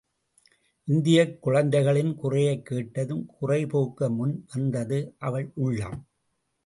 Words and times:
இந்தியக், 0.87 1.41
குழந்தைகளின் 1.41 2.15
குறையைக் 2.15 2.65
கேட்டதும் 2.65 3.29
குறைபோக்க 3.41 4.09
முன் 4.15 4.45
வந்தது 4.53 5.15
அவள் 5.19 5.51
உள்ளம். 5.55 6.07